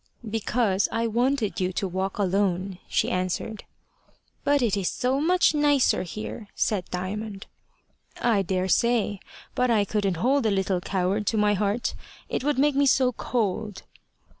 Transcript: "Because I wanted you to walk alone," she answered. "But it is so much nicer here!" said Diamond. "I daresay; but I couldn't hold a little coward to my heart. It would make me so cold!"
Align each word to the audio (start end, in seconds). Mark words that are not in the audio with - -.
"Because 0.27 0.89
I 0.91 1.05
wanted 1.05 1.59
you 1.61 1.71
to 1.73 1.87
walk 1.87 2.17
alone," 2.17 2.79
she 2.87 3.11
answered. 3.11 3.65
"But 4.43 4.63
it 4.63 4.75
is 4.75 4.89
so 4.89 5.21
much 5.21 5.53
nicer 5.53 6.01
here!" 6.01 6.47
said 6.55 6.85
Diamond. 6.89 7.45
"I 8.19 8.41
daresay; 8.41 9.19
but 9.53 9.69
I 9.69 9.85
couldn't 9.85 10.17
hold 10.17 10.47
a 10.47 10.49
little 10.49 10.81
coward 10.81 11.27
to 11.27 11.37
my 11.37 11.53
heart. 11.53 11.93
It 12.29 12.43
would 12.43 12.57
make 12.57 12.73
me 12.75 12.87
so 12.87 13.11
cold!" 13.11 13.83